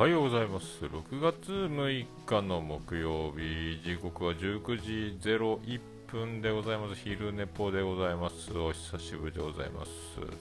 [0.00, 0.86] おはようございます。
[0.86, 3.82] 6月6日の木曜日。
[3.84, 6.94] 時刻は19時01分でございます。
[6.94, 8.50] 昼寝ぽでございます。
[8.56, 9.90] お久しぶりでございます。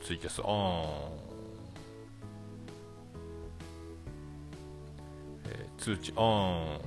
[0.01, 0.85] ツイキャスオン、
[5.49, 6.79] えー、通知オン、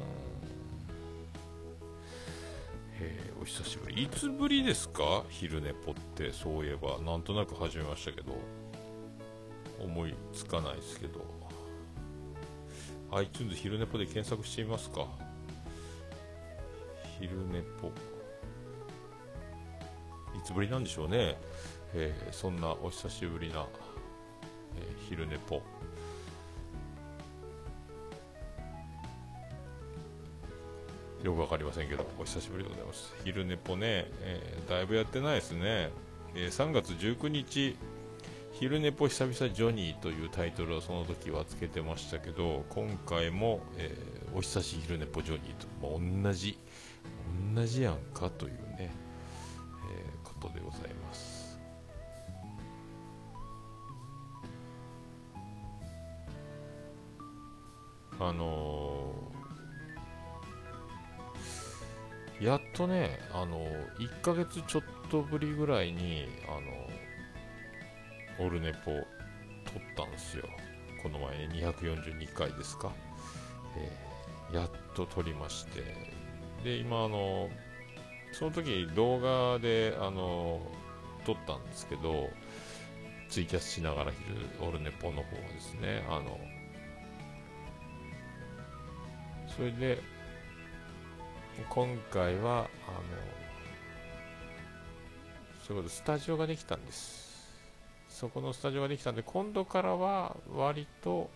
[3.02, 4.04] えー、お久しぶり。
[4.04, 5.24] いつぶりですか？
[5.28, 6.32] 昼寝ぽって。
[6.32, 6.98] そういえば。
[7.02, 8.32] なんとなく始めましたけど。
[9.78, 11.41] 思いつかないですけど。
[13.12, 15.06] iTunes 昼寝ぽで検索してみますか。
[17.20, 17.88] 昼寝ぽ。
[17.88, 17.90] い
[20.44, 21.38] つぶりなんでしょうね、
[21.94, 23.66] えー、そんなお久しぶりな、
[24.76, 25.62] えー、昼寝ぽ。
[31.22, 33.14] よくわかりませんけどお久しぶりでございます。
[33.24, 35.90] 昼寝ぽね、えー、だいぶやってないですね、
[36.34, 37.76] え3月19日
[38.62, 46.56] 昼寝ぽ久々ジョニーというタイトルをその時はつけてましたけど今回も、えー、お久し昼寝ぽジョニーと、まあ、同じ
[47.56, 51.58] 同じやんかというね、えー、ことでございます。
[58.20, 66.91] あのー、やっとね、あのー、1ヶ月ちょっとぶりぐらいに、あのー
[68.38, 70.44] オルネポ撮ったんですよ。
[71.02, 72.92] この前ね242回ですか、
[73.76, 75.82] えー、やっと撮りまして。
[76.62, 77.50] で今あの
[78.32, 80.60] その時動画であの
[81.24, 82.30] 撮ったんですけど
[83.28, 84.12] ツイキャスしながら
[84.58, 86.04] 昼オルネポの方ですね。
[86.08, 86.38] あの
[89.48, 90.00] それで
[91.68, 92.68] 今回はあの
[95.66, 97.31] そういうことスタジオができたんです。
[98.12, 101.30] そこのスタジオができたんで、今度からは割と、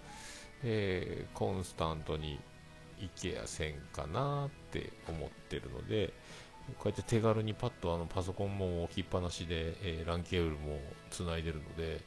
[0.63, 2.39] えー、コンスタントに
[3.01, 6.13] 行けやせんかなって思ってるので、
[6.79, 10.79] こうやって手軽にパッとあのパソコンも置きっぱなしで、えー、ランケーブルも
[11.11, 12.01] つないでるので、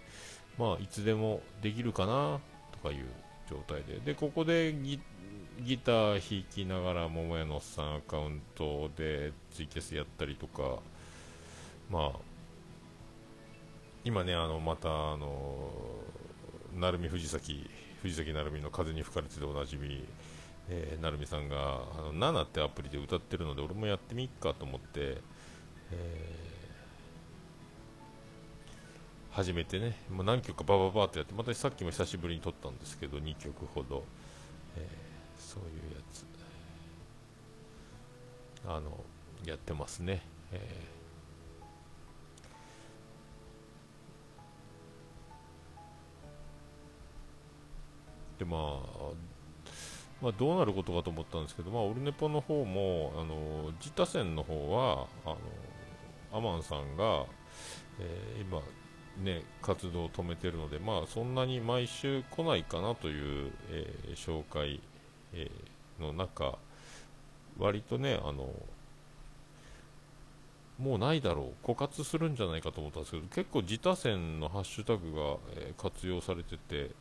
[0.57, 2.39] まあ、いつでもできるかな
[2.71, 3.05] とかいう
[3.49, 10.79] 状態で、で、ここでギター弾きながら、桃屋のおっさんアカウントでツイキャスやったりとか、
[11.89, 12.28] まあ、
[14.05, 15.71] 今ね、あのまたあの
[16.73, 17.69] 鳴海藤崎
[18.01, 20.05] 藤崎鳴海の風に吹かれてておなじみ、
[20.69, 25.17] えー、鳴海さんがあの7ってアプリで歌ってるので俺もやってみっかと思って、
[25.91, 34.05] えー、始めてねもう何曲かバババってやってまたさっきも久しぶりに撮ったんですけど2曲ほど、
[34.77, 36.25] えー、そういうやつ
[38.65, 39.03] あの
[39.45, 40.21] やってますね。
[40.51, 40.98] えー
[48.39, 48.59] で、まあ、
[50.21, 55.37] まあ、どうなることかと思ったんですけど、まあ、オルネポの方も、あの、自他戦の方は、あの、
[56.31, 57.25] アマンさんが、
[57.99, 58.61] えー、今、
[59.23, 64.81] ね、活動を止めてるので、まあ、そんなに毎週来ないかなという、えー、紹介、
[65.33, 66.57] えー、の中、
[67.57, 68.49] 割とね、あの、
[70.79, 76.91] もうないだろう、枯渇するんじゃないかと思ったんですけど、結構自他戦のハッシュタグが、え活用されてて、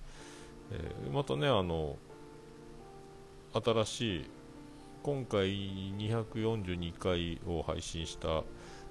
[0.73, 1.97] えー、またねあの
[3.53, 4.31] 新しい
[5.03, 5.49] 今回
[5.97, 8.43] 242回を配信した、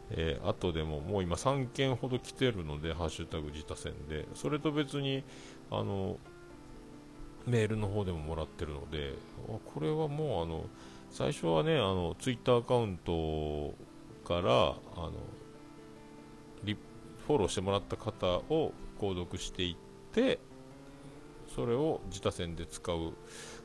[0.10, 5.24] えー、後でももう今3件ほど来てるので、ハッシュタグ自他戦で、それと別に
[5.70, 6.18] あの
[7.46, 9.14] メールの方でももらってるので、
[9.74, 10.66] これはもうあの
[11.12, 13.76] 最初はね、あのツイッターアカウント
[14.28, 15.14] からあの
[17.28, 20.40] フォローしてもらった方を購読していって、
[21.58, 23.14] それを自他戦で使う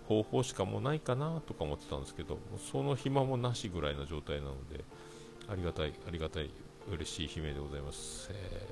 [0.08, 2.38] 方法しかもうないかなとか思ってたんですけど
[2.72, 4.82] その暇もなしぐらいの状態なので
[5.46, 6.48] ありがたいありがたい
[6.90, 8.66] 嬉しい悲鳴でございます、え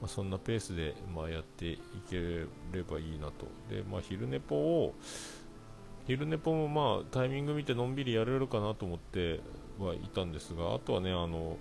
[0.00, 3.46] ー、まあ、そんなペースで、まあ、やっていければいいなと。
[3.70, 4.94] で、まあ、昼寝ぽを
[6.08, 9.38] 昼寝ぽもまあタイミング見てのんびりやれるかなと思って
[9.78, 11.56] はいたんですがあとはねあの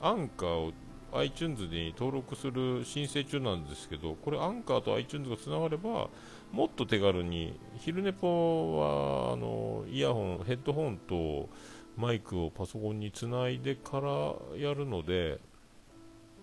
[0.00, 0.72] アンカーを
[1.12, 6.08] iTunes に登録する申請中なんですけど、これアンカーと iTunes がつながれば、
[6.52, 11.48] もっと手軽に、昼寝ぽはあのイヤホン、ヘッドホンと
[11.96, 15.38] マイクをパソコンにつないでからやるので、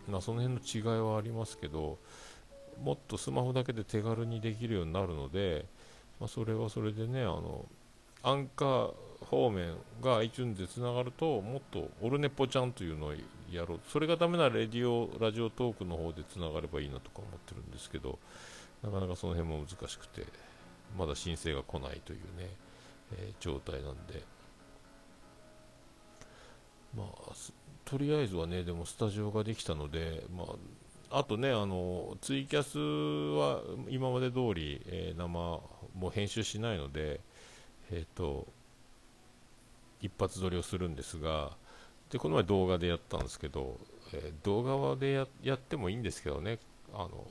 [0.08, 1.98] まあ、その辺の違いはありますけど、
[2.84, 5.66] もっとスマホだけで手軽にできるようになるので、
[6.20, 7.66] まあ、それはそれでね、あの
[8.24, 13.14] アンカー方面が iTunes でつながると、もっとオルネポちゃんというのを
[13.52, 13.80] やろう。
[13.88, 18.20] それがダメならレディオラジオトークの方でつながればいいなとか思ってるんですけど
[18.84, 20.26] なかなかその辺も難しくて
[20.98, 22.50] まだ申請が来ないというね、
[23.18, 24.24] えー、状態なんで。
[26.96, 27.34] まあ
[27.84, 30.46] とりあえずはねでもスタジオができたのでま
[31.12, 35.62] ああとねあのツイキャスは今まで通り、えー、生も
[36.04, 37.22] う編集しないので
[37.92, 38.48] えっ、ー、と
[40.02, 41.52] 一発撮りをするんですが
[42.16, 43.78] でこの前動画でやったんですけど、
[44.14, 46.60] えー、動画でやってもいいんですけどね
[46.94, 47.28] あの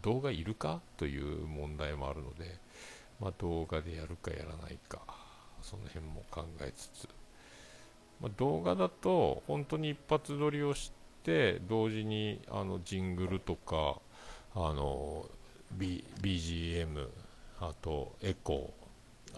[0.00, 0.80] 動画いるか？
[0.96, 2.56] という問題もあるので、
[3.18, 5.00] まあ、動画でやるかやらないか
[5.60, 7.08] その辺も考えつつ、
[8.20, 10.92] まあ、動画だと本当に一発撮りをし
[11.24, 13.96] て同時にあのジングルとか
[14.54, 15.26] あの、
[15.72, 17.08] B、BGM
[17.58, 18.77] あとエコー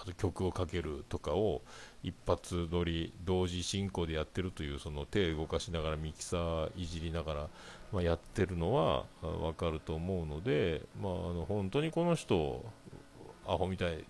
[0.00, 1.60] あと曲をかけるとかを
[2.02, 7.48] 一発撮り同時進行でやってるというその手動かしながらミキサーいじりながら、
[7.92, 12.64] まあ、やってるのは分かると思うので、まあ、あの本当にこの人
[13.46, 14.04] アホみたい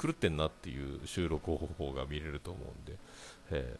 [0.00, 2.98] 狂ってんなっていう収録方法が見れると思うんで、
[3.50, 3.76] え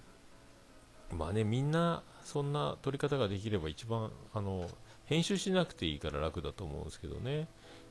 [1.13, 4.69] ー、まあねみんなそんな撮り方ができれば一番あの
[5.07, 7.49] 編集しなくていいから楽だと思うんですけどね。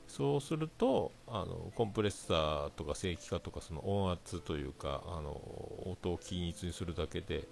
[0.10, 5.30] そうするとあのコンプレッサーとか正規化とかその音圧というかあの
[5.86, 7.48] 音を均一にするだけで、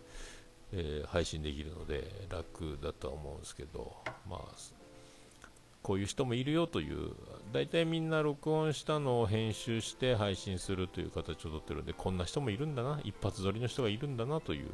[0.74, 3.96] えー、配信できるので楽だとは思うんですけど、
[4.28, 4.40] まあ、
[5.84, 7.12] こういう人もいるよという
[7.54, 14.72] 大体みんな録音したのを編集して配信するという形をとってるのでこんな人もいるんだな一発撮りの人がいるんだなという、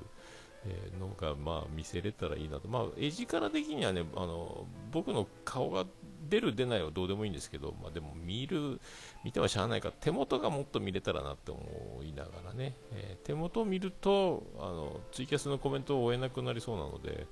[0.66, 5.86] えー、のが、まあ、見せれたらいいなと、まあ、絵力的にはねあの僕の顔が
[6.30, 8.80] 出る出ないはどうでもいいんですけど、まあ、でも見る
[9.24, 9.90] 見てはしゃあないか。
[9.90, 17.28] ら手元がもっと見れたらなって思いながらね、えー、手元を見るとあのツイキャスのコメントを追えなくなりそうなので、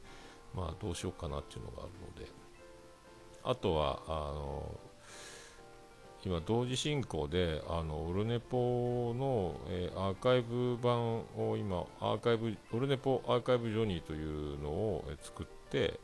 [0.54, 1.92] まあ、どうしようかなっていうのがある
[2.22, 2.52] ので。
[3.44, 4.80] あとはあの
[6.24, 16.00] 今同時進行であのオルネポの、えー、アーカイブ版を今アーカイブオルネポアーカイブジョニーというのを、えー、作って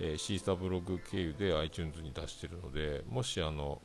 [0.00, 3.80] えー、 Seesaa ブログ経由で iTunes に出しているのでもしあの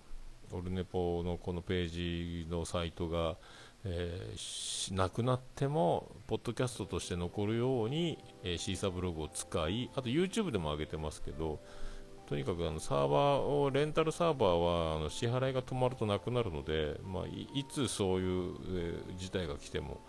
[0.51, 3.35] オルネポのこのページのサイトが、
[3.83, 11.59] えー、なくなってもポッドキャストとして残るように、えー、 Seesaa ブログを使いあと YouTube でも上げてますけど
[12.27, 20.01] とにかくあのサーバーをレンタルサーバーはあの支払いが止まるとなくなるので、まあ、いつそういう、えー、事態が来ても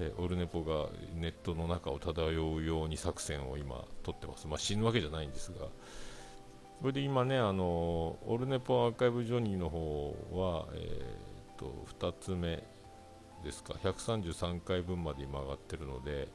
[0.00, 5.66] えー、オルネポがネットの中を漂うように作戦を今取ってます、まあ、死ぬわけじゃないんですが、
[6.80, 12.62] これで今ね、あのオルネポアーカイブジョニーの方は、えーと、2つ目
[13.44, 16.26] ですか、133回分まで今上がっているので、え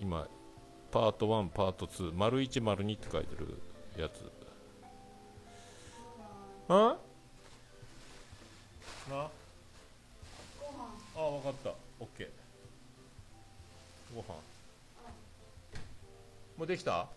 [0.00, 0.26] ー、今、
[0.96, 3.60] パート1、パート2、丸1、丸2って書いてる
[3.98, 4.32] やつ。
[6.70, 6.96] あ？
[9.10, 9.16] な？
[9.18, 9.28] あ
[11.14, 11.68] あ分かった。
[12.02, 12.28] OK
[14.14, 14.24] ご飯。
[16.56, 17.08] もうできた？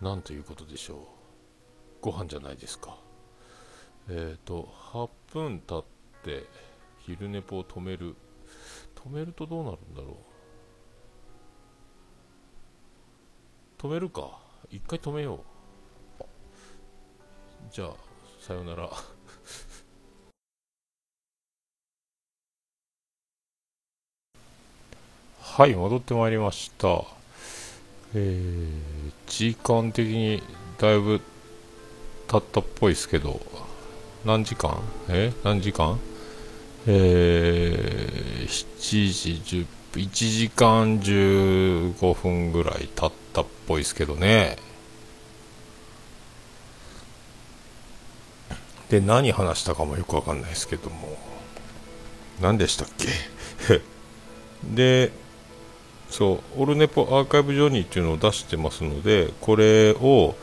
[0.00, 0.04] うん。
[0.04, 0.98] なんということでしょう。
[2.00, 2.98] ご飯じゃないですか
[4.08, 5.84] えっ、ー、と8分経っ
[6.22, 6.44] て
[7.06, 8.14] 昼寝ぽを止める。
[8.94, 10.16] 止めるとどうなるんだろ
[13.78, 13.82] う？
[13.82, 14.38] 止めるか。
[14.70, 16.24] 一回止めよう。
[17.70, 17.94] じゃあ
[18.40, 18.90] さよなら。
[25.40, 27.04] はい戻ってまいりました。
[28.14, 30.42] えー、時間的に
[30.78, 31.20] だいぶ
[32.28, 33.40] 経ったっぽいですけど。
[34.24, 34.80] 何時間？
[35.08, 35.32] え？
[35.44, 35.98] 何時間？
[36.86, 39.12] えー、7
[39.42, 44.56] 時10分1時間15分ぐらい経ったっぽいですけどね。
[48.90, 51.16] で何話したかもよくわかんないですけども。
[52.40, 53.80] 何でしたっけ？
[54.74, 55.12] で
[56.10, 60.34] そうオルネポアーカイブジョニーっていうのを出してますのでこれを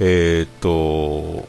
[0.00, 1.48] えー、っと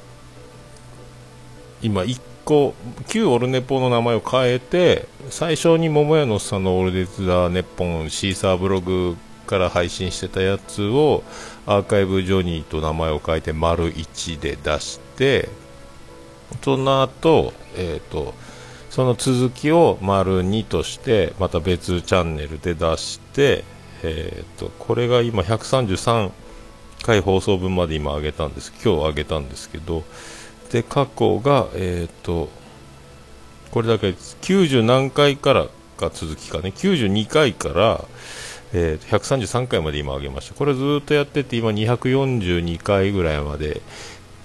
[1.86, 2.74] 今1個
[3.08, 9.16] 旧オルネポの名前を変えて最初に桃屋のさんのオルデツダネッポンシーサーブログ
[9.46, 11.24] から配信してたやつを
[11.68, 15.48] アーカイブジョニーと名前を変えて丸1で出して
[16.64, 18.34] その後、えーと、
[18.90, 23.64] その続きを丸2としてまた別チャンネルで出して、
[24.02, 26.32] えーと、これが今133
[27.04, 28.74] 回放送分まで今上げたんです。
[28.84, 30.04] 今日上げたんですけど
[30.72, 32.50] で過去が、えーと、
[33.72, 36.74] これだけ90何回からか続きかね。
[36.76, 38.04] 92回から、
[38.74, 40.56] えー、133回まで今上げました。
[40.56, 43.82] これずっとやってて今242回ぐらいまで、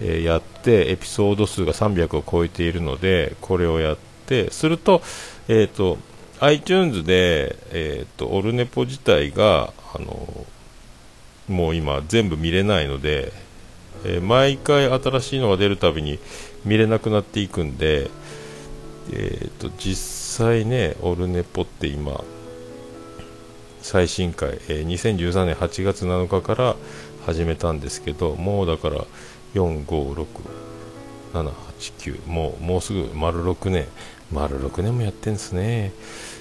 [0.00, 5.02] えー、やってエピソード数が300を超えているのでこれをやってすると,、
[5.48, 5.98] えーと、
[6.40, 10.46] iTunes で、えーと、オルネポ自体があの
[11.48, 13.32] もう今全部見れないので、
[14.04, 16.18] えー、毎回新しいのが出るたびに
[16.64, 18.10] 見れなくなっていくんで、
[19.12, 22.22] えーと、実際ねオルネポって今
[23.82, 26.76] 最新回、えー、2013年8月7日から
[27.26, 29.06] 始めたんですけどもうだから
[29.54, 33.86] 456789もうもうすぐ丸6年
[34.32, 35.92] 丸6年もやってんですね。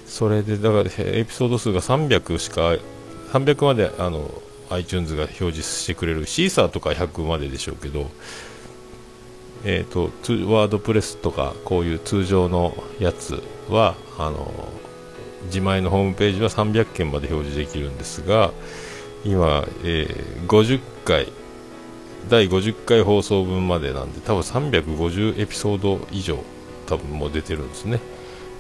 [0.05, 2.75] それでだからエピソード数が300しか
[3.31, 4.29] 300まであの
[4.69, 8.09] iTunes が表示してくれるシーサーとか100まででしょうけど
[9.63, 10.03] えーと、
[10.53, 14.69] ワードプレスとかこういう通常のやつはあの
[15.45, 18.51] 自前のホームページは300件まで表示できるんですが
[19.25, 21.27] 今、えー、50回
[22.29, 26.39] 第50回放送分までなんで多分350エピソード以上
[26.85, 27.99] 多分もう出てるんですね、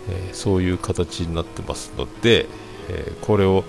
[0.09, 2.47] えー、そういう形になってますので、
[2.89, 3.63] えー、これを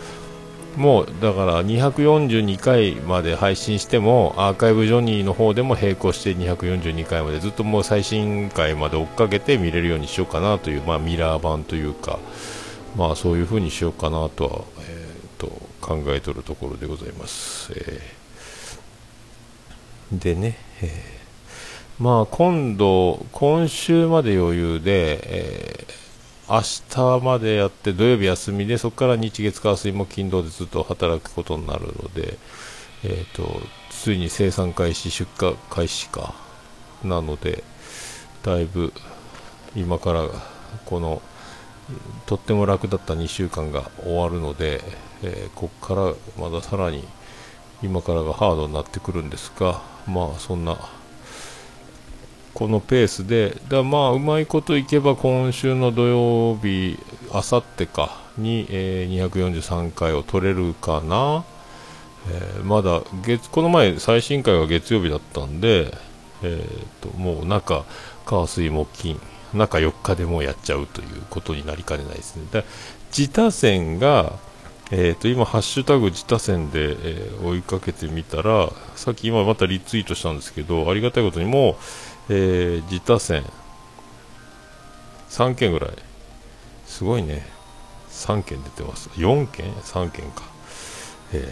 [0.76, 12.18] もうだから242回まで配信してもアーカイブジョニーの方でも並行して242回までずっともう最新回まで追っかけて見れるようにしようかなという、まあ、ミラー版というか、
[12.96, 15.48] まあ、そういう風にしようかなとは、えー、と
[15.80, 17.72] 考えとるところでございます。
[17.74, 26.09] えー、でね、えー、まあ今度、今週まで余裕で、えー。
[26.50, 32.38] 明日までやって土曜日休みでそこから日月火水も金土でずっと働くことになるので、
[33.04, 36.35] えーと、ついに生産開始出荷開始か
[37.04, 37.62] なので
[38.42, 38.92] だいぶ
[39.76, 40.28] 今から
[40.87, 41.23] この
[42.26, 44.80] とっても楽だった2週間が終わるので、
[45.23, 47.07] えー、ここからまださらに
[47.80, 50.76] 今からがハードになってくるんですがまあそんな
[52.60, 56.98] このペースで、だまあ、うまいこといけば今週の土曜日、
[57.32, 61.46] あさってかに、えー、243回を取れるかな、
[62.28, 65.94] えー、まだ月、この前、最新回は月曜日だったんで、
[66.42, 67.86] えーと、もう中、
[68.26, 69.18] 火、水、木、金、
[69.54, 72.44] 中4日でもうやっちゃうということになりかねないですね。
[72.52, 72.66] で
[73.08, 74.34] 自他線が、
[74.90, 81.76] えーと、今、ハッシュタグ自他線で、えー、追いかけてみたら、さっき今またリツイートしたんですけど、ありがたいことにもう、
[82.32, 83.44] えー、自他線。
[85.30, 85.90] 3件ぐらい。
[86.87, 87.44] すごいね。
[88.10, 89.08] 3件出てます。
[89.10, 90.44] 4件3件か。
[91.32, 91.49] え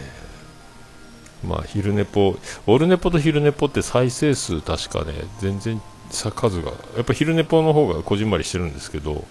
[1.43, 9.25] ー、まあ昼寝ぽオルネポと昼寝ぽって再生数確かね全然さ数がやっぱ昼寝ぽの方がこじんまりしてるんですけど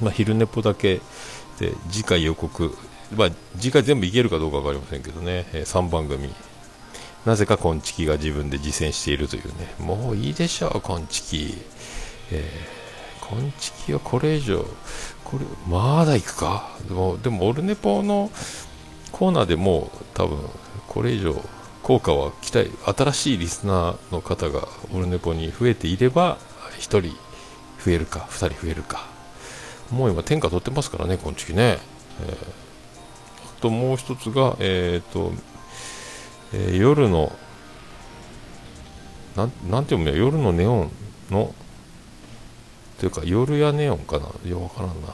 [0.00, 1.00] まあ昼寝ぽだけ
[1.58, 2.76] で次回予告
[3.14, 6.30] まあ次回全部いけるかどうか分かりませんけどね、えー、3番組。
[7.24, 11.54] なぜかコンチキが自分で実践しているというね、もういいでしょう、コンチキ。
[12.30, 14.66] えー、コンチキはこれ以上、
[15.24, 16.70] これ、まだ行くか？
[16.86, 18.30] でも、でも、オルネポの
[19.10, 20.38] コーナーでも多分、
[20.86, 21.34] これ以上、
[21.82, 26.36] 効果は期待、新しいリスナーの方がオルネポに増えていれば、
[26.78, 27.02] 1人
[27.82, 29.06] 増えるか、2人増えるか。
[29.90, 31.78] もう今、天下取ってますからね、コンチキね。
[32.20, 32.36] えー、
[33.58, 35.32] あともう一つが、えっ、ー、と、
[36.56, 37.32] えー、夜の
[39.36, 40.16] なんなんて読むんや？
[40.16, 40.90] 夜のネオン
[41.28, 41.52] の
[43.00, 44.28] というか夜やネオンかな？
[44.48, 45.08] よわからんな。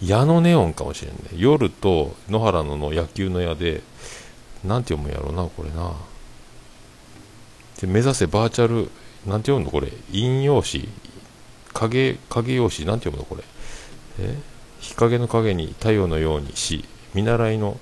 [0.00, 1.20] 矢のネオンかもしれんね。
[1.36, 3.82] 夜と野原のの野球の矢で
[4.64, 5.92] なんて読むんやろうなこれな。
[7.78, 8.90] で目指せバーチャル
[9.26, 9.70] なんて読むの？
[9.70, 9.88] これ。
[10.10, 10.88] 陰陽師。
[11.74, 12.86] 影影陽師。
[12.86, 13.24] なんて読むの？
[13.24, 13.44] これ。
[14.20, 14.38] え？
[14.80, 17.78] 日陰の影に太陽のようにし見習いの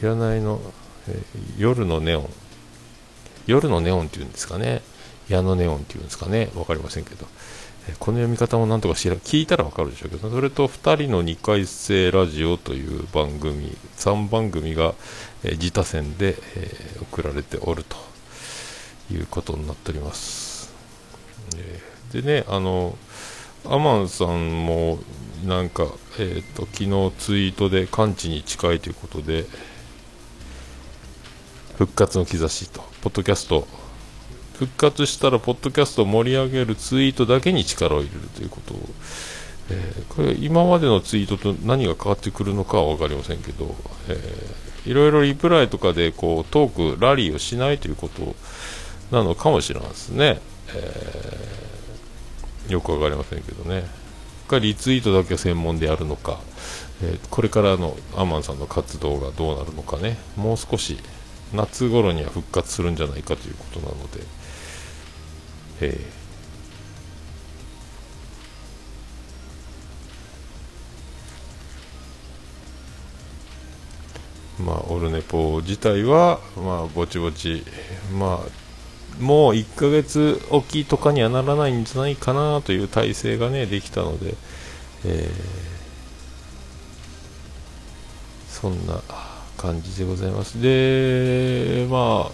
[0.00, 0.60] 占いの、
[1.08, 1.22] え、
[1.58, 2.30] 夜のネオン。
[3.46, 4.82] 夜のネオンっていうんですかね。
[5.28, 6.50] 矢のネオンっていうんですかね。
[6.54, 7.26] 分かりませんけど、
[7.88, 10.30] え、この読み方もなんとか知ら聞いたら分かるでしょうけど。
[10.30, 13.76] それと2人の2回生ラジオという番組。
[13.96, 14.94] 3番組が、
[15.44, 18.08] え、自他戦で、え、送られておると。
[19.12, 20.72] いうことになっております、
[22.12, 22.96] でねあの
[23.64, 24.98] アマンさんも
[25.44, 25.86] なんか、
[26.18, 29.44] えーと、昨日ツイートで完治に近いということで
[31.78, 32.80] 復活の兆しと。
[33.02, 33.64] ポッドキャスト。
[34.54, 38.74] 復活したらポッドキャストを盛り上げるツイートだけに力を入れるということ。
[38.74, 38.78] を、
[39.70, 43.76] えー、これ今までのツイートと何が変わってくるのかは分かりませんけど、
[44.08, 48.34] えー、いろいろリプライとかでこうトークラリーをしないということ
[49.12, 50.40] なのかもしれないですね、
[50.74, 53.84] えー、よく分かりませんけどね。
[54.48, 56.40] かリツイートだけ専門でやるのか、
[57.04, 60.18] えー、これからのアマンさんの活動がどうなるのかね。
[60.36, 60.98] もう少し
[61.54, 64.20] 夏頃には復活するんじゃないかということなので、
[65.80, 77.64] えー、まあオルネポ自体はまあぼちぼち
[78.12, 78.68] まあ
[79.22, 84.34] もう1ヶ月おきとかにはならないんじゃないかなという体制がねできたので、
[85.04, 85.32] えー、
[88.48, 89.00] そんな
[89.58, 90.62] 感じでございます。
[90.62, 92.32] でまあ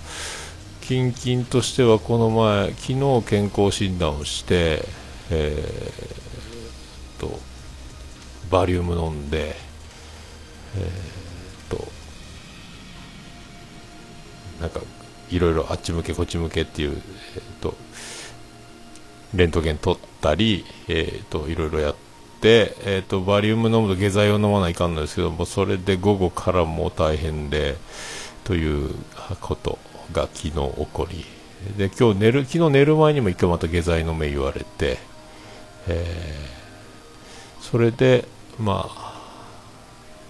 [0.83, 4.85] 近々としてはこの前昨日健康診断をして
[5.31, 7.40] えー、と
[8.50, 9.57] バリウム飲んで
[10.76, 11.85] えー、と
[14.61, 14.81] なんか
[15.31, 17.02] いろいろあっち向けこっち向けっていう、
[17.37, 17.75] えーと、
[19.35, 22.04] レントゲン取ったり、えーと、いろいろやって、
[22.49, 27.77] えーと、バリウム飲むと下剤を飲まないかんのですけどもそれで午後からも大変で
[28.45, 28.95] という
[29.41, 29.79] こと
[30.13, 31.25] が昨日起こり。
[31.79, 34.99] で今日寝る昨日寝る前にも一回また下剤飲め言われて、
[35.89, 38.27] えー、それで
[38.59, 39.15] まあ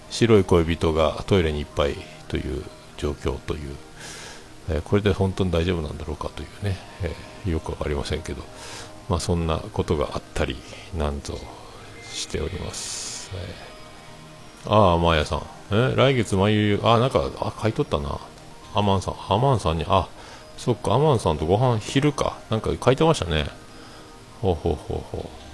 [0.09, 1.95] 白い恋人がトイレにいっぱい
[2.29, 2.63] という
[2.95, 3.75] 状況という
[4.69, 8.43] えこれで本当に大丈夫なんだろうかというね、えー、よく分かりませんけど、
[9.09, 10.57] まあ、そんなことがあったり
[10.97, 11.37] なんぞ
[12.15, 15.43] しております、えー、ああマーヤさん。
[15.71, 18.19] え来月眉あなんかあ買い取ったな。
[18.73, 20.07] アマンさんアマンさんにあ
[20.57, 22.37] そっかアマンさんとご飯昼か。
[22.49, 23.47] なんか書いてましたね。
[24.41, 25.45] ほうほうほうほう。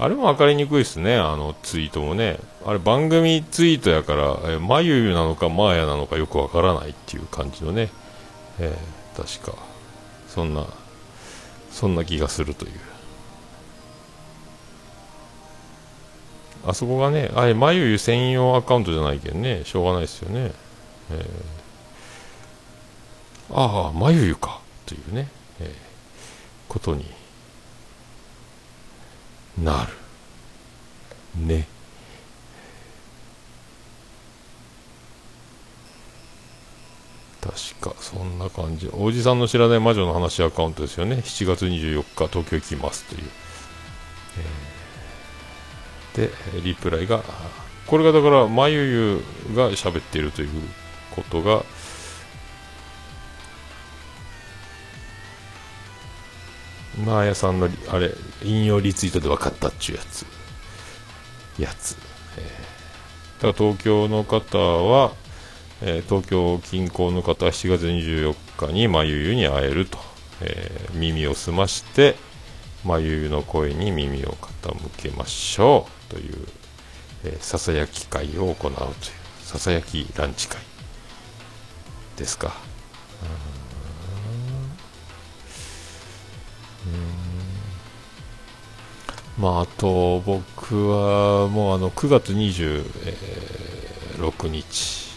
[0.00, 2.38] あれも分かりにくいですね、あのツイートもね。
[2.64, 7.90] あれ番組ツイートやから、えまゆゆなのかまーやなのかよく分からないっていう感じのね、
[8.60, 9.58] えー、確か、
[10.28, 10.66] そんな、
[11.72, 12.72] そんな気がするという。
[16.66, 20.52] あそこがね、あれ、まゆ専用アカウントじゃないけんね、しょうがないですよね。
[21.10, 25.28] えー、ああ、まゆか、というね、
[25.60, 25.68] えー、
[26.68, 27.06] ことに
[29.62, 29.92] なる。
[31.46, 31.66] ね。
[37.40, 38.90] 確かそんな感じ。
[38.92, 41.16] おじさんの知らない魔女の話アカウントですよね。
[41.16, 43.04] 7月24日東京行きます。
[43.04, 43.30] という、
[46.18, 46.30] で
[46.64, 47.22] リプライが
[47.86, 50.48] これがだからまゆゆが喋っているという
[51.14, 51.64] ことが
[57.04, 60.26] マーヤさんのあれ引用リツイートで分かったっちゅうやつ。
[61.58, 61.96] やつ、
[62.36, 65.12] えー、だから東京の方は、
[65.82, 68.34] えー、東京近郊の方は7月24
[68.68, 69.98] 日にまゆゆに会えると、
[70.40, 72.16] えー、耳を澄まして
[72.84, 76.46] まゆゆの声に耳を傾けましょうという
[77.24, 78.86] えささやき会を行うという
[79.42, 80.60] ささやきランチ会
[82.16, 82.54] ですか。
[89.38, 95.08] まあ、あと僕はもうあの9月26日。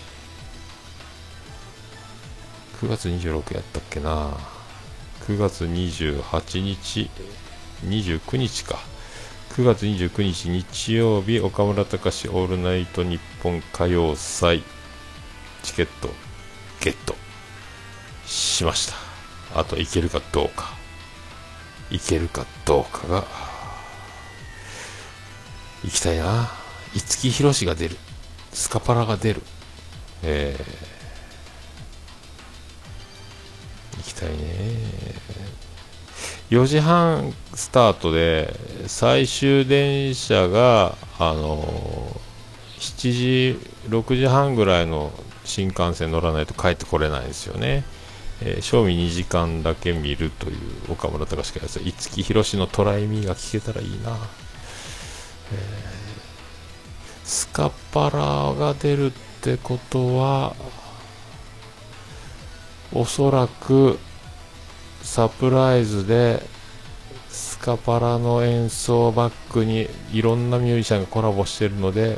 [2.81, 4.29] 9月26やったっけな。
[5.27, 7.09] 9月28日。
[7.85, 8.79] 29日か。
[9.51, 14.63] 9月29日日曜日岡村隆史オールナイトニッポン歌謡祭。
[15.63, 16.09] チケット
[16.79, 17.15] ゲット。
[18.25, 19.59] しました。
[19.59, 20.71] あといけるかどうか。
[21.91, 23.25] いけるかどうかが。
[25.83, 26.49] 行きたいな。
[26.93, 27.97] 五木ひろしが出る。
[28.53, 29.41] スカパラが出る。
[30.23, 35.40] えー、行きたいね。
[36.51, 38.53] 4時半スタートで
[38.85, 41.63] 最終電車があの
[42.77, 45.13] 7時6時半ぐらいの
[45.45, 47.85] 新幹線乗らないと帰ってこれないんですよね、
[48.41, 54.17] えー、賞味2時間だけ見るという岡村隆史がやつ五木ひろしのトライミーが聞けたらいいな。
[55.53, 56.01] え
[57.23, 58.19] スカパラ
[58.53, 59.11] が出るっ
[59.41, 60.53] てことは
[62.91, 63.99] おそらく
[65.03, 66.41] サプライズで
[67.29, 72.17] スカパラの演奏バックにいろんなミュージシャンがコラボしてるので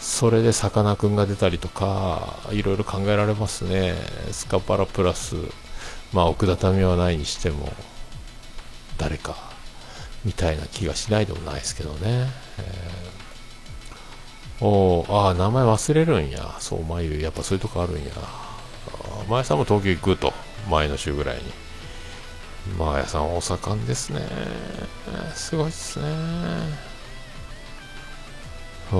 [0.00, 3.94] それでさかなクンが出たりとかいろいろ考えられますね。
[4.30, 5.34] スカパラプラス
[6.12, 7.72] まあ奥田民はないにしても
[8.96, 9.36] 誰か
[10.24, 16.56] みたいな気がしないでもないですけどね、えー、おああ名前忘れるんや。
[16.60, 18.10] そう眉やっぱそういうとこあるんや。
[19.28, 20.32] 前さんも東京行くと
[20.70, 21.67] 前の週ぐらいに。
[22.76, 24.20] マーヤさん大阪ですね。
[25.34, 26.06] すごいっすね。
[28.90, 28.94] あ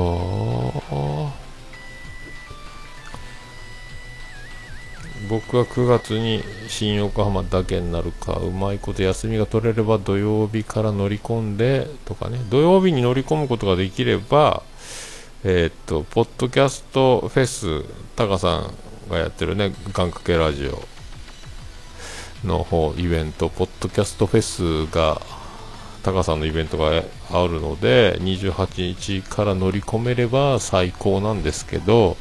[5.29, 12.39] 僕は9月に新横浜だけになるかうまいこと休みが取れれば土曜日から乗り込んでとかね。
[12.51, 14.63] 土曜日に乗り込むことができれば
[15.45, 17.85] えー、っとポッドキャストフェス
[18.17, 18.75] タカさん
[19.11, 20.98] がやってるね願掛けラジオ。
[22.45, 25.21] の方イベントポッドキャストフェスが
[26.03, 32.17] タカさんのイベントがあるので28日から乗り込めれば最高なんですけど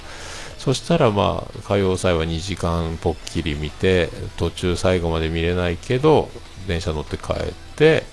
[0.58, 6.30] そしたらまあ火曜祭は2時間ぽっきり見て途中最後まで見れないけど
[6.67, 8.03] 電車乗って帰って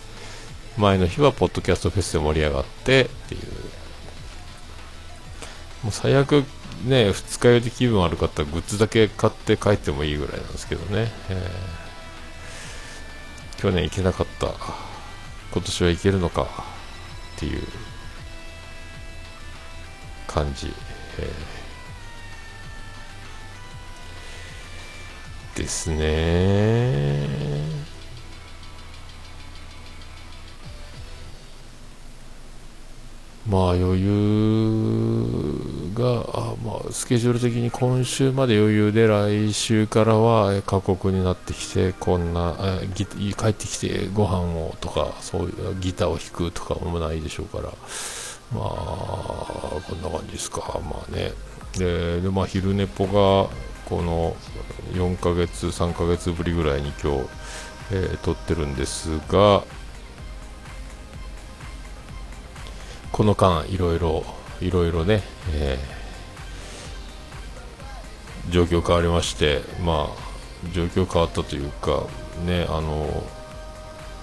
[0.76, 3.40] 前の日はポッドキャストフェスで盛り上がってっていう。
[5.84, 6.44] もう最悪
[6.86, 11.83] ね二日酔いで気分悪かったらグッズだけ買って帰ってもいいぐらいなんですけどね、えー、
[13.58, 14.48] 去年行けなかった。
[15.52, 16.74] 今年は行けるのか。
[17.36, 17.62] っていう
[20.26, 20.72] 感じ、
[21.18, 25.58] えー。
[25.58, 27.28] ですね。
[33.48, 34.53] まあ余裕、
[36.94, 42.54] スケジュール的に今週まで余裕で来週からは過酷になってきてこんな
[42.94, 43.04] ギ
[43.34, 47.64] 帰ってきてご飯をとかそういうギターを弾くとかもないでしょうから。
[47.64, 47.70] ま
[48.52, 50.60] あこんな感じですか。
[50.88, 51.32] まあね。
[51.76, 53.50] ででまあ昼寝ぽが
[53.86, 54.36] この
[54.92, 57.28] 4ヶ月3ヶ月ぶりぐらいに今日、
[57.90, 59.64] えー、撮ってるんですが
[63.10, 64.24] この間いろいろ
[64.60, 65.22] いろいろね、
[65.54, 66.03] えー、
[68.50, 72.06] 状況変わりましてまあ状況変わったというか
[72.46, 73.24] ねあの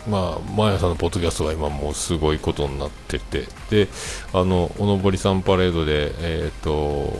[0.07, 3.87] まあ、毎朝のポッドキャストが今もうすごいことになってて、で、
[4.33, 7.13] あの、おのぼりさんパレードで、えっ、ー、と、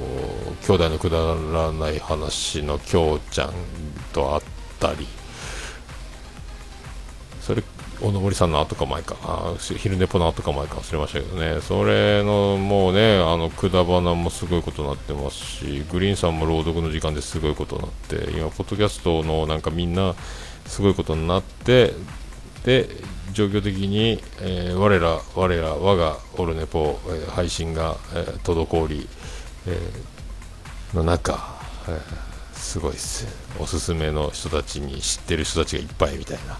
[0.66, 3.54] 兄弟のくだらない話のきょうちゃん
[4.14, 4.44] と会っ
[4.80, 5.08] たり、
[7.42, 7.64] それ、
[8.02, 20.16] おのぼりさんの後か前か、あ昼寝ぽの後か前か忘れましたけどね、それのもうね、あの、くだばなもすごいことになってますし、グリーンさんも朗読の時間ですごいことになって、今、ポッドキャストのなんかみんな、
[20.66, 21.94] すごいことになって、
[22.64, 22.88] で
[23.34, 29.08] 状況的に、えー、我ら我ら我がオルネポ、えー、配信が、えー、滞り、
[29.68, 32.00] えー、の中、えー、
[32.54, 33.26] すごいっす。
[33.60, 36.58] おすすめの人たちに知ってる人たちがいっぱいみたいな、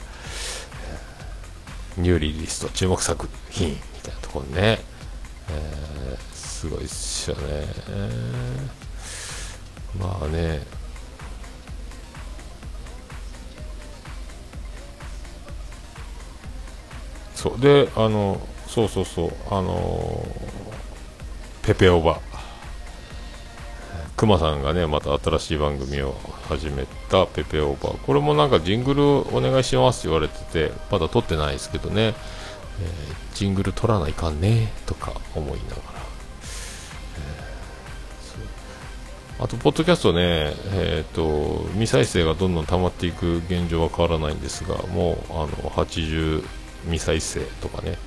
[1.98, 4.80] ニューリリースト注目作品みたいなところね、
[5.50, 7.66] えー、すごいっすよね、
[10.00, 10.62] まあね。
[17.36, 17.60] そう。
[17.60, 19.32] であのそうそうそう。
[19.50, 20.26] あの
[21.64, 22.20] ペペオバ。
[24.22, 26.14] クマさんがねまた新しい番組を
[26.48, 27.98] 始めたペペオーバー。
[28.06, 32.14] これもなんかジングルお願いしますって言われててまだ撮ってないですけどね、えー、
[33.34, 35.82] ジングル撮らないかんねとか思いながら、
[39.40, 46.44] え、あとポッドキャストねえっ、ー、と未再生がどんどん溜まっていく現状は変わらないんですがもうあの80
[46.84, 47.98] 未再生とかね。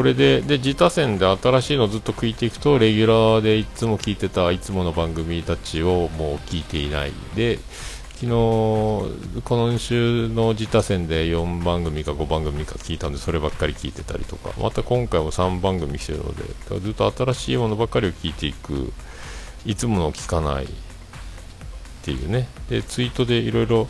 [0.00, 7.12] これでで自他戦で新しいのをずっと聞いていくとレギュラーでいつも聞いてたいつもの番組たちをもう聞いていない。
[7.36, 7.58] で
[8.14, 9.06] 昨日こ
[9.50, 14.54] の週の自他戦で4番組か5番組か聞いたんでそればっかり聞いてたりとか。
[14.58, 16.44] また今回も3番組してるので
[16.80, 18.94] ずっと新しいものばっかりを聞いていく
[19.66, 20.68] いつものを聞かないっ
[22.00, 22.48] ていうね。
[22.70, 23.86] でツイートでいろいろ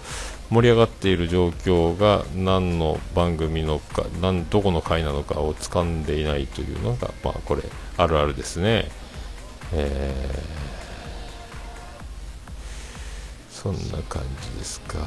[0.50, 7.62] 盛り上がっている状況が何の番組のか何どこの回なのかを掴んでいないというのが、まあ、これ
[7.96, 8.90] あるあるですね、
[9.72, 14.98] えー、そんな感じですか、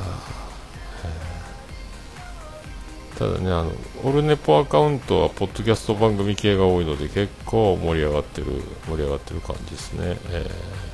[3.11, 3.73] えー、ただねあの
[4.05, 8.47] オルネポアカウントはポッドキャスト番組系が多いので結構盛り上がってる
[8.87, 10.92] 盛り上がってる感じですね、えー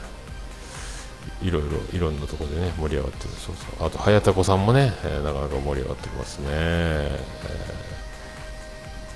[1.42, 3.30] いろいろいろんなところでね盛り上がってる。
[3.32, 3.88] そうそう。
[3.88, 7.26] あと早田子さんもね、えー、なかなか盛り上がってますね、え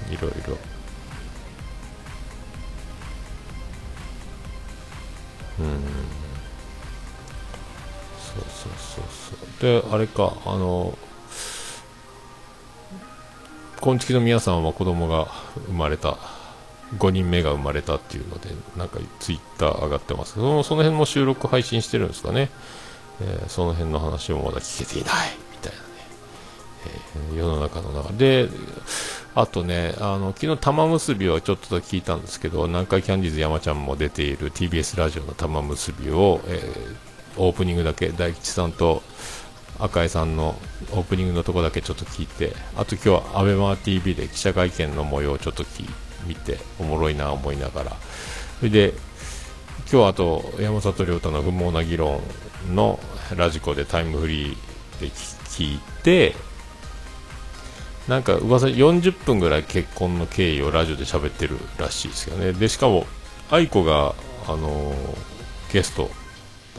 [0.09, 0.57] ー、いろいろ。
[5.59, 5.67] うん。
[8.17, 9.35] そうそうそうそ
[9.79, 9.81] う。
[9.83, 10.97] であれかあの
[13.81, 15.27] 昆虫の皆さんは子供が
[15.67, 16.17] 生まれた
[16.97, 20.33] 5人目が生まれたっていうので、なんかツイッター上がってます。
[20.33, 22.49] そのその辺も収録配信してるんですかね、
[23.21, 25.13] えー、その辺の話もまだ聞けていない
[25.51, 25.85] みたいなね、
[27.31, 28.49] えー、世の中の中で、
[29.35, 39.01] あとね、あの昨日玉結びをちょっと聞いたんですけど、南海キャンディーズ山ちゃんも出ている TBS ラジオの玉結びを、えー、オープニングだけ大吉さんと
[39.79, 40.55] 赤井さんの
[40.91, 45.91] オープニングのとこだけちょっと聞いて、あと今日は ABEMATV で記者会見の模様をちょっと聞いて
[46.25, 47.91] 見て、おもろいな思いながら、
[48.59, 48.93] それで
[49.91, 52.21] 今日はあと山里亮太の不毛な議論
[52.73, 52.99] の
[53.35, 54.55] ラジコでタイムフリー
[54.99, 56.35] で聞いて、
[58.07, 62.53] なんか噂40分ぐらい結婚の経緯をラジオで喋ってるらしいですよね。
[62.53, 63.05] でしかも
[63.51, 64.15] 愛子が、
[64.47, 64.95] あのー、
[65.71, 66.09] ゲスト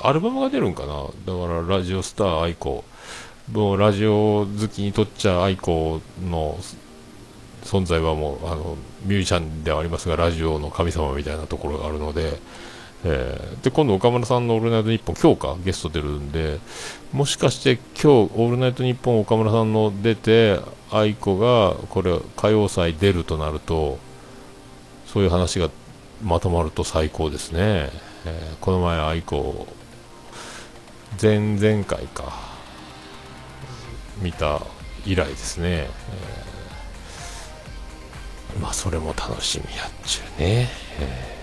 [0.02, 1.04] アルバムが出るんかな。
[1.26, 2.84] だからラジオスター愛子
[3.52, 6.58] もうラジオ好きにとっちゃ愛子の
[7.64, 12.38] 存在はもうあのミュージシャンではありますがラジオの神様みたいなところがあるので
[13.06, 16.58] えー、で今度岡村さんの「オールナイトニッポン」今日かゲスト出るんで
[17.12, 20.58] もしかして今日「オールナイトニッポン」岡村さんの出て
[20.90, 23.98] 愛子がこれ歌謡祭出るとなると
[25.06, 25.68] そういう話が
[26.22, 27.90] まとまると最高ですね、
[28.24, 29.66] えー、この前愛子
[31.20, 32.32] 前々回か
[34.22, 34.62] 見た
[35.04, 36.53] 以来ですね、えー、
[38.60, 40.68] まあそれも楽しみやっちゅうね、
[41.00, 41.34] えー。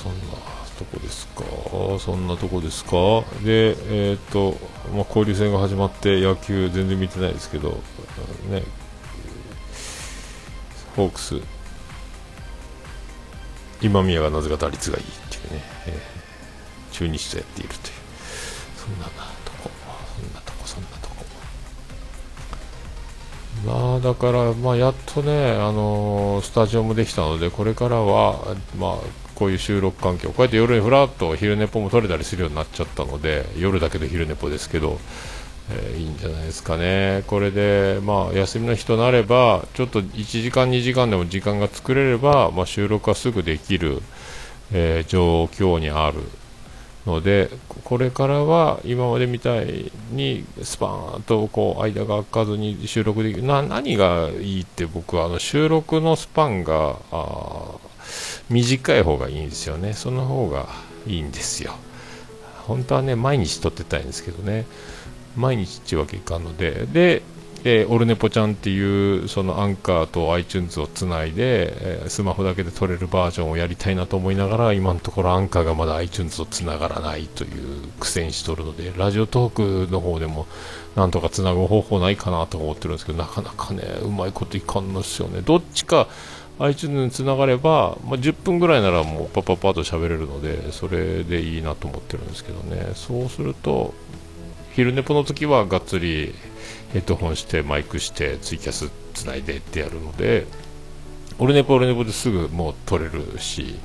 [0.00, 0.18] そんな
[0.78, 1.44] とこですか、
[1.98, 2.90] そんなとこですか、
[3.44, 3.76] で、
[4.10, 4.56] えっ、ー、と、
[4.94, 7.82] まあ、交流戦が始まって野球全然見てないですけど、
[8.48, 8.62] ね、
[10.96, 11.34] ホークス、
[13.82, 17.80] 今宮がなぜか打率がいいっていうね、えー、中日とやっているという、
[18.78, 19.06] そんな
[23.66, 28.98] まあだから、まあ、やっとね、あのー、スタジオもできたので、これからは、まあ、
[29.40, 34.98] こういう収録環境こうやって夜にふらっと昼寝ぽも取れたりするようになっちゃったので夜だけど昼寝ぽですけど、
[35.70, 37.24] えー、いいんじゃないですかね。
[37.26, 44.02] これでまあ休みの日となればちょっと1時間2時間でも時間が作れれば、まあ、収録はすぐできる、
[44.72, 46.20] えー、状況にある。
[47.06, 47.50] ので
[47.84, 53.42] これからは今までみたいにスパーンとこう間が空かずに収録できる。
[53.42, 56.96] な何がいいって僕はあの収録のスパンが
[58.48, 59.94] 短い方がいいんですよね。
[59.94, 60.66] その方が
[61.06, 61.74] いいんですよ。
[62.66, 64.66] 本当はね毎日撮ってたいんですけどね。
[65.36, 66.86] 毎日っていうわけいかんので。
[66.92, 67.22] で、
[67.62, 80.46] えー、オルネポちゃんっていうそのアンカーと iTunes をつないで、え、スマホだけで撮れるバージョンをやりたいなと思いながら今のところアンカーがまだ iTunes とつながらないという苦戦しとるのでラジオトークの方でも
[80.96, 85.40] なんとかつなぐ方法ないかなと思ってるんですけどなかなかねうまいこといかんのですよね。
[85.42, 86.08] どっちか
[86.58, 92.92] iTunes につながれば、まあ、10分ぐらいならもうパパパッと喋れるのでそれでいいなと思ってるんですけどね。
[92.94, 93.94] そうすると
[94.80, 96.34] 昼寝ぽの時はがっつり
[96.94, 100.46] ヘッドホンしてマイクしてツイキャスつないでってやるので
[101.38, 103.78] 俺ネポ俺ネポですぐもう撮れるし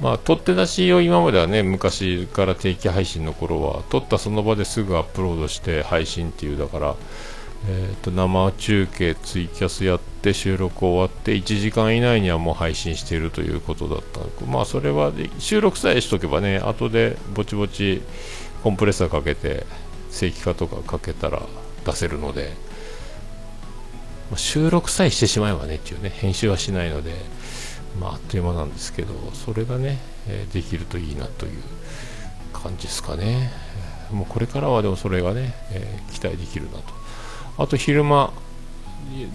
[0.00, 6.94] まあ、撮って出しを今まではね昔から定期配信の頃は撮ったその場ですぐアップロードして配信っていうだから
[7.66, 14.44] えーと、生中継ツイキャスやって収録終わって1時間以内にはもう配信しているということだった。
[14.44, 18.02] まあそれは収録さえしとけばね後でぼちぼち
[18.62, 19.66] コンプレッサーかけて
[20.14, 21.42] 正規化とかかけたら
[21.84, 22.52] 出せるので、
[24.30, 27.12] ま、収録さえしてしまえばねっていうね編集はしないので
[28.00, 29.98] まああっという間なんですけどそれがね、
[30.28, 31.52] え、できるといいなという
[32.52, 33.50] 感じですかね。
[34.12, 36.82] もうこれからはでもそれがね、え、期待できるなと。
[37.58, 38.32] あと昼間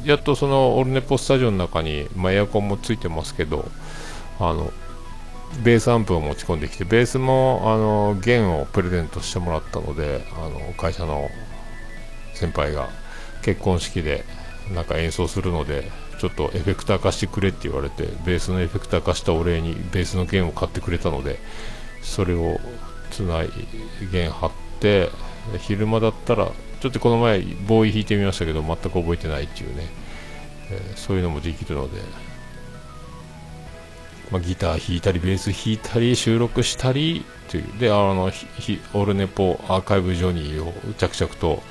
[0.03, 3.69] やっとそのオルネポスタジオの中に、まあ、エアコンもついてますけど
[4.39, 4.73] あの
[5.63, 11.29] ベースアンプを持ち込んできてベースもあの弦をプレゼントしてもらったのであの会社の
[12.33, 12.89] 先輩が
[13.41, 14.23] 結婚式で
[14.73, 21.39] なんか演奏するのでちょっとエフェクター貸してくれって言われてベースのエフェクター貸したお礼にベースの弦を買ってくれたので
[22.01, 22.59] それを
[23.09, 23.49] つない
[24.11, 25.09] 弦張って
[25.59, 29.87] 昼間だったらちょっとこの前ボーイ弾いてみましたけど全く覚えてないっていうね、
[30.71, 32.01] えー、そういうのもできるので、
[34.31, 37.79] まあ、ギター弾いたりベース弾いたり収録したりという。
[37.79, 41.63] であのオールネポアーカイブジョニーを着々と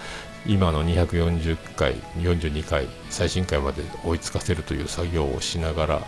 [0.46, 6.06] 今の240回42回最新回まで追いつかせるという作業をしながら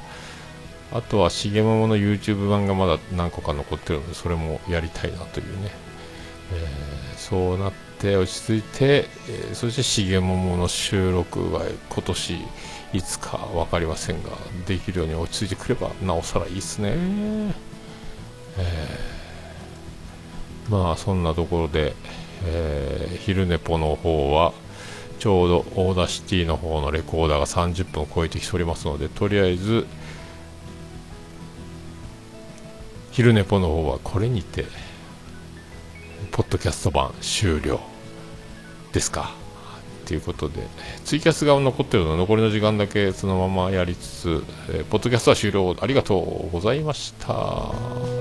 [0.92, 5.70] あとは重桃の YouTube 版がまだ何個か残ってるのでそれもやりたいなというね、
[6.52, 11.60] えー、そうなってて落ち着いて、えー、そして重桃の収録が
[11.90, 12.38] 今年
[12.92, 14.30] いつか分かりませんが
[14.66, 21.94] できるように落ち着いてくればなおさらいいっすね、えー、まあそんなところで、
[22.46, 24.52] えー、ヒルネポの方は
[25.18, 29.86] ちょうど Audacity の方のレコーダーが30分を超えてきておりますのでとりあえず
[33.12, 34.64] 昼寝ぽの方はこれにて
[36.40, 37.79] ポッドキャスト版終了
[38.94, 39.35] ですか？
[40.07, 40.66] ということで
[41.05, 48.19] ツイキャスが残ってるので残りの時間だけそのままやりつつ、えー、ポッドキャストは終了ありがとうございました。